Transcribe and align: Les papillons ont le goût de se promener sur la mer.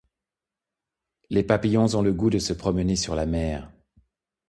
Les 1.29 1.43
papillons 1.43 1.93
ont 1.93 2.01
le 2.01 2.11
goût 2.11 2.31
de 2.31 2.39
se 2.39 2.53
promener 2.53 2.95
sur 2.95 3.13
la 3.13 3.27
mer. 3.27 3.71